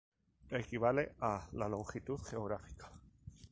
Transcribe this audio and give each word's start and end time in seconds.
Equivale 0.49 1.13
a 1.19 1.47
la 1.51 1.69
longitud 1.69 2.19
geográfica. 2.21 2.89